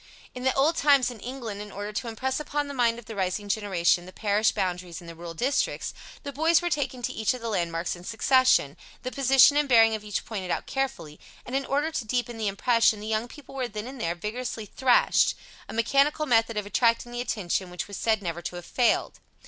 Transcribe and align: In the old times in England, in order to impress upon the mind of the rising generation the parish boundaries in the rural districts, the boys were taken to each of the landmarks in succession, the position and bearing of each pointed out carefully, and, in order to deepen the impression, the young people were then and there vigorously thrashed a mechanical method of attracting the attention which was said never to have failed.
In 0.33 0.41
the 0.43 0.53
old 0.55 0.77
times 0.77 1.11
in 1.11 1.19
England, 1.19 1.61
in 1.61 1.71
order 1.71 1.93
to 1.93 2.07
impress 2.07 2.39
upon 2.39 2.67
the 2.67 2.73
mind 2.73 2.97
of 2.97 3.05
the 3.05 3.15
rising 3.15 3.47
generation 3.47 4.07
the 4.07 4.11
parish 4.11 4.51
boundaries 4.51 4.99
in 4.99 5.05
the 5.05 5.13
rural 5.13 5.35
districts, 5.35 5.93
the 6.23 6.33
boys 6.33 6.59
were 6.59 6.71
taken 6.71 7.03
to 7.03 7.13
each 7.13 7.35
of 7.35 7.41
the 7.41 7.49
landmarks 7.49 7.95
in 7.95 8.03
succession, 8.03 8.77
the 9.03 9.11
position 9.11 9.55
and 9.57 9.69
bearing 9.69 9.93
of 9.93 10.03
each 10.03 10.25
pointed 10.25 10.49
out 10.49 10.65
carefully, 10.65 11.19
and, 11.45 11.55
in 11.55 11.67
order 11.67 11.91
to 11.91 12.03
deepen 12.03 12.39
the 12.39 12.47
impression, 12.47 12.99
the 12.99 13.05
young 13.05 13.27
people 13.27 13.53
were 13.53 13.67
then 13.67 13.85
and 13.85 14.01
there 14.01 14.15
vigorously 14.15 14.65
thrashed 14.65 15.35
a 15.69 15.71
mechanical 15.71 16.25
method 16.25 16.57
of 16.57 16.65
attracting 16.65 17.11
the 17.11 17.21
attention 17.21 17.69
which 17.69 17.87
was 17.87 17.95
said 17.95 18.23
never 18.23 18.41
to 18.41 18.55
have 18.55 18.65
failed. 18.65 19.19